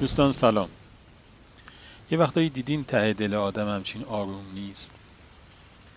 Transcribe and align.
دوستان 0.00 0.32
سلام. 0.32 0.68
یه 2.10 2.18
وقتایی 2.18 2.48
دیدین 2.48 2.84
ته 2.84 3.12
دل 3.12 3.34
آدم 3.34 3.68
همچین 3.68 4.04
آروم 4.04 4.44
نیست. 4.54 4.90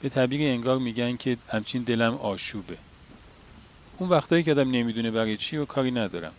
به 0.01 0.09
تعبیر 0.09 0.41
انگار 0.41 0.77
میگن 0.79 1.17
که 1.17 1.37
همچین 1.47 1.83
دلم 1.83 2.13
آشوبه. 2.13 2.77
اون 3.97 4.09
وقتایی 4.09 4.43
که 4.43 4.51
آدم 4.51 4.71
نمی‌دونه 4.71 5.11
برای 5.11 5.37
چی 5.37 5.57
و 5.57 5.65
کاری 5.65 5.91
ندارم. 5.91 6.31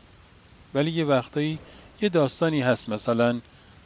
ولی 0.75 0.90
یه 0.90 1.04
وقتایی 1.04 1.58
یه 2.00 2.08
داستانی 2.08 2.61
هست 2.61 2.89
مثلا 2.89 3.40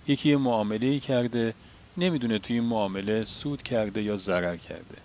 یکی 0.06 0.28
یه 0.28 0.36
معامله 0.36 0.98
کرده 0.98 1.54
نمی‌دونه 1.96 2.38
توی 2.38 2.56
این 2.56 2.64
معامله 2.64 3.24
سود 3.24 3.62
کرده 3.62 4.02
یا 4.02 4.16
ضرر 4.16 4.56
کرده. 4.56 4.98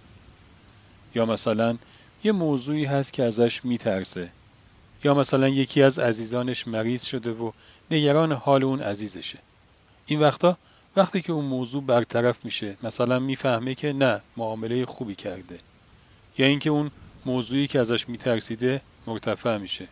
یا 1.16 1.26
مثلا 1.26 1.78
یه 2.24 2.32
موضوعی 2.32 2.86
هست 2.86 3.14
که 3.14 3.24
ازش 3.24 3.66
میترسه. 3.66 4.32
یا 5.04 5.14
مثلا 5.14 5.50
یکی 5.50 5.82
از 5.82 6.00
عزیزانش 6.00 6.68
مریض 6.68 7.04
شده 7.04 7.32
و 7.32 7.52
نگران 7.92 8.32
حال 8.32 8.64
اون 8.64 8.82
عزیزشه. 8.82 9.40
این 10.06 10.20
وقتا 10.20 10.58
وقتی 10.96 11.22
که 11.22 11.34
اون 11.34 11.46
موضوع 11.46 11.84
برطرف 11.84 12.46
میشه 12.46 12.78
مثلا 12.84 13.20
می‌فهمه 13.20 13.76
که 13.76 13.94
نه 13.94 14.22
معامله 14.38 14.86
خوبی 14.86 15.16
کرده. 15.16 15.60
یا 16.38 16.46
اینکه 16.46 16.70
اون 16.70 16.92
موضوعی 17.26 17.68
که 17.68 17.80
ازش 17.80 18.10
میترسیده 18.10 18.82
مرتفع 19.08 19.58
میشه. 19.58 19.88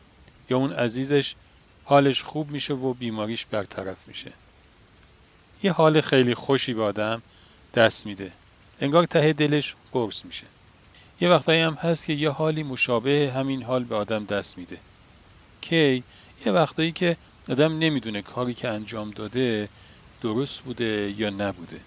یا 0.50 0.58
اون 0.58 0.74
عزیزش 0.74 1.36
حالش 1.84 2.24
خوب 2.24 2.52
میشه 2.52 2.74
و 2.74 2.94
بیماریش 2.94 3.46
برطرف 3.46 3.98
میشه. 4.08 4.32
یه 5.64 5.72
حال 5.72 6.02
خیلی 6.02 6.36
خوشی 6.36 6.74
به 6.74 6.84
آدم 6.84 7.22
دست 7.76 8.06
میده. 8.06 8.32
انگار 8.82 9.06
ته 9.06 9.34
دلش 9.34 9.76
قرص 9.92 10.26
میشه. 10.26 10.46
یه 11.22 11.30
وقتایی 11.30 11.62
هم 11.62 11.74
هست 11.74 12.06
که 12.06 12.14
یه 12.14 12.30
حالی 12.30 12.64
مشابه 12.64 13.32
همین 13.36 13.64
حال 13.64 13.84
به 13.84 13.96
آدم 13.96 14.26
دست 14.26 14.58
میده. 14.58 14.78
کی. 15.72 16.04
یه 16.46 16.52
وقتایی 16.52 16.92
که 16.92 17.18
آدم 17.50 17.80
نمی‌دونه 17.80 18.22
کاری 18.22 18.54
که 18.54 18.68
انجام 18.70 19.12
داده 19.12 19.70
درست 20.22 20.62
بوده 20.62 21.14
یا 21.18 21.30
نبوده. 21.30 21.80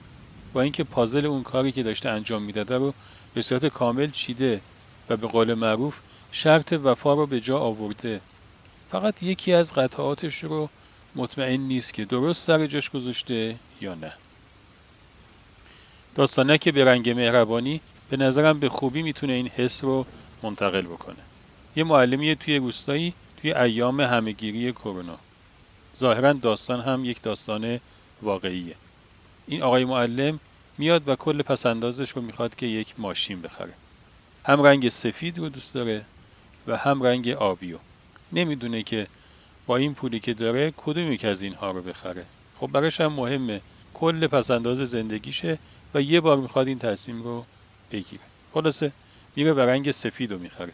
با 0.52 0.60
اینکه 0.60 0.84
پازل 0.84 1.26
اون 1.26 1.42
کاری 1.42 1.72
که 1.72 1.82
داشته 1.82 2.08
انجام 2.08 2.42
می‌داده 2.42 2.76
رو 2.76 2.94
به 3.34 3.42
صورت 3.42 3.66
کامل 3.66 4.10
چیده 4.10 4.60
و 5.08 5.16
به 5.16 5.26
قول 5.26 5.54
معروف 5.54 5.98
شرط 6.32 6.72
وفا 6.72 7.14
رو 7.14 7.26
به 7.26 7.40
جا 7.40 7.58
آورده. 7.58 8.20
فقط 8.90 9.22
یکی 9.22 9.52
از 9.52 9.72
قطعاتش 9.72 10.44
رو 10.44 10.68
مطمئن 11.14 11.60
نیست 11.60 11.94
که 11.94 12.04
درست 12.04 12.46
سر 12.46 12.66
جاش 12.66 12.90
گذاشته 12.90 13.56
یا 13.80 13.94
نه. 13.94 14.12
داستانک 16.14 16.68
به 16.68 16.84
رنگ 16.84 17.10
مهربانی 17.10 17.80
به 18.10 18.16
نظرم 18.16 18.60
به 18.60 18.68
خوبی 18.68 19.02
می‌تونه 19.02 19.32
این 19.32 19.48
حس 19.48 19.84
رو 19.84 20.06
منتقل 20.42 20.82
بکنه. 20.82 21.22
یه 21.76 21.84
معلمی 21.84 22.36
توی 22.36 22.56
روستایی 22.56 23.12
توی 23.44 23.52
ایام 23.52 24.00
همهگیری 24.00 24.72
کرونا. 24.72 25.18
ظاهرا 25.96 26.32
داستان 26.32 26.80
هم 26.80 27.04
یک 27.04 27.22
داستان 27.22 27.80
واقعیه. 28.22 28.74
این 29.46 29.62
آقای 29.62 29.84
معلم 29.84 30.40
میاد 30.78 31.08
و 31.08 31.16
کل 31.16 31.42
پسندازش 31.42 32.10
رو 32.10 32.22
می‌خواد 32.22 32.56
که 32.56 32.66
یک 32.66 32.94
ماشین 32.98 33.42
بخره. 33.42 33.72
هم 34.46 34.62
رنگ 34.62 34.88
سفید 34.88 35.38
رو 35.38 35.48
دوست 35.48 35.74
داره 35.74 36.04
و 36.66 36.76
هم 36.76 37.02
رنگ 37.02 37.28
آبیو 37.28 37.78
نمی‌دونه 38.32 38.82
که 38.82 39.06
با 39.66 39.76
این 39.76 39.94
پولی 39.94 40.20
که 40.20 40.34
داره 40.34 40.72
کدوم 40.76 41.12
یک 41.12 41.24
از 41.24 41.42
اینها 41.42 41.70
رو 41.70 41.82
بخره. 41.82 42.24
خب 42.60 42.66
براش 42.66 43.00
هم 43.00 43.12
مهمه. 43.12 43.60
کل 43.94 44.26
پسنداز 44.26 44.78
زندگیشه 44.78 45.58
و 45.94 46.02
یه 46.02 46.20
بار 46.20 46.36
می‌خواد 46.36 46.68
این 46.68 46.78
تصمیم 46.78 47.22
رو 47.22 47.44
بگیره. 47.92 48.22
خلاصه 48.54 48.92
میره 49.36 49.52
و 49.52 49.60
رنگ 49.60 49.90
سفید 49.90 50.32
رو 50.32 50.38
می‌خره. 50.38 50.72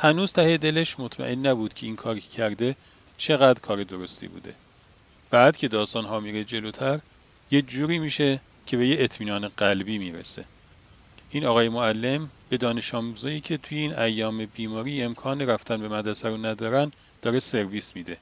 هنوز 0.00 0.32
ته 0.32 0.56
دلش 0.56 1.00
مطمئن 1.00 1.46
نبود 1.46 1.74
که 1.74 1.86
این 1.86 1.96
کاری 1.96 2.20
کرده 2.20 2.76
چقدر 3.16 3.60
کار 3.60 3.82
درستی 3.82 4.28
بوده. 4.28 4.54
بعد 5.30 5.56
که 5.56 5.68
داستان 5.68 6.04
ها 6.04 6.20
میره 6.20 6.44
جلوتر 6.44 7.00
یه 7.50 7.62
جوری 7.62 7.98
میشه 7.98 8.40
که 8.66 8.76
به 8.76 8.88
یه 8.88 8.96
اطمینان 9.00 9.48
قلبی 9.48 9.98
می‌رسه. 9.98 10.44
این 11.30 11.46
آقای 11.46 11.68
معلم 11.68 12.30
به 12.48 12.56
دانش 12.56 12.94
آموزایی 12.94 13.40
که 13.40 13.56
توی 13.56 13.78
این 13.78 13.98
ایام 13.98 14.46
بیماری 14.46 15.02
امکان 15.02 15.42
رفتن 15.42 15.80
به 15.80 15.88
مدرسه 15.88 16.28
رو 16.28 16.46
ندارن 16.46 16.92
داره 17.22 17.38
سرویس 17.38 17.96
میده. 17.96 18.18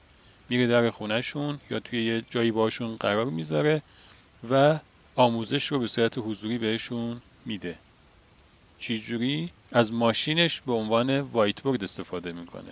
میره 0.49 0.67
در 0.67 0.89
خونهشون 0.89 1.59
یا 1.69 1.79
توی 1.79 2.05
یه 2.05 2.25
جایی 2.29 2.51
باشون 2.51 2.95
قرار 2.95 3.25
می‌ذاره 3.25 3.81
و 4.49 4.79
آموزش 5.15 5.65
رو 5.65 5.79
به 5.79 5.87
صورت 5.87 6.17
حضوری 6.17 6.57
بهشون 6.57 7.21
میده. 7.45 7.77
چجوری 8.79 9.49
از 9.71 9.93
ماشینش 9.93 10.61
به 10.61 10.73
عنوان 10.73 11.19
وایت 11.19 11.61
بورد 11.61 11.83
استفاده 11.83 12.31
می‌کنه؟ 12.31 12.71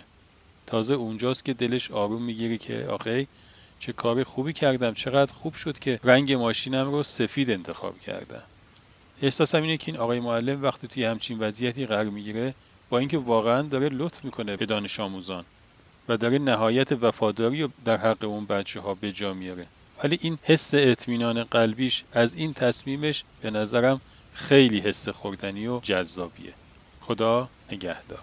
تازه 0.66 0.94
اونجاست 0.94 1.44
که 1.44 1.54
دلش 1.54 1.90
آروم 1.90 2.22
می‌گیره 2.22 2.58
که 2.58 2.86
آخه 2.90 3.26
چه 3.80 3.92
کار 3.92 4.24
خوبی 4.24 4.52
کردم 4.52 4.94
چقدر 4.94 5.32
خوب 5.32 5.54
شد 5.54 5.78
که 5.78 6.00
رنگ 6.04 6.32
ماشینم 6.32 6.90
رو 6.90 7.02
سفید 7.02 7.50
انتخاب 7.50 8.00
کردم. 8.00 8.42
احساسم 9.22 9.62
اینه 9.62 9.76
که 9.76 9.92
این 9.92 10.00
آقای 10.00 10.20
معلم 10.20 10.62
وقتی 10.62 10.88
توی 10.88 11.04
همچین 11.04 11.38
وضعیتی 11.38 11.86
قرار 11.86 12.04
می‌گیره 12.04 12.54
با 12.90 12.98
اینکه 12.98 13.18
واقعا 13.18 13.62
داره 13.62 13.88
لطف 13.88 14.24
می‌کنه 14.24 14.56
به 14.56 14.66
دانش 14.66 15.00
آموزان 15.00 15.44
و 16.08 16.16
داره 16.16 16.38
نهایت 16.38 16.92
وفاداری 16.92 17.62
رو 17.62 17.68
در 17.84 17.96
حق 17.96 18.24
اون 18.24 18.46
بچه 18.46 18.80
ها 18.80 18.94
به 18.94 19.12
جا 19.12 19.34
میاره. 19.34 19.66
ولی 20.04 20.18
این 20.22 20.38
حس 20.42 20.70
اطمینان 20.74 21.44
قلبیش 21.44 22.04
از 22.12 22.34
این 22.34 22.54
تصمیمش 22.54 23.24
به 23.42 23.50
نظرم 23.50 24.00
خیلی 24.36 24.80
حس 24.80 25.08
خوردنی 25.08 25.66
و 25.66 25.80
جذابیه. 25.80 26.54
خدا 27.00 27.48
نگهدار. 27.72 28.18